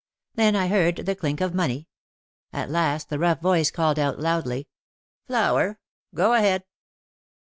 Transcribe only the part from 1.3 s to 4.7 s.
of money. At last the, rough voice called out loudly,